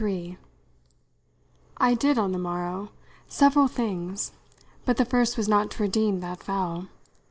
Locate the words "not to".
5.47-5.83